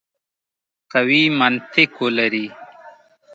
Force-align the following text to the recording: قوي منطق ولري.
قوي 0.93 1.21
منطق 1.39 1.93
ولري. 2.05 2.47